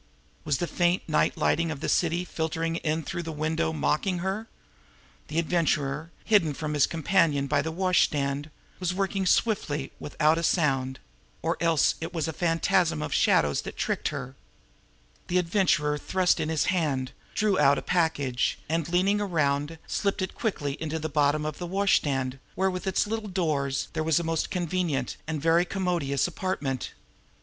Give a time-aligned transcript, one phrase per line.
[0.45, 4.47] Was the faint night light of the city filtering in through the window mocking her?
[5.27, 10.43] The Adventurer, hidden from his companion by the washstand, was working swiftly and without a
[10.43, 10.97] sound
[11.43, 14.23] or else it was a phantasm of shadows that tricked her!
[14.23, 17.83] A door in the wall opened; the Adventurer thrust in his hand, drew out a
[17.83, 22.87] package, and, leaning around, slipped it quickly into the bottom of the washstand, where, with
[22.87, 26.93] its little doors, there was a most convenient and very commodious apartment.